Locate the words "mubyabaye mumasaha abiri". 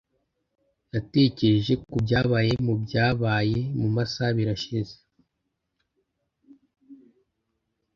2.65-4.51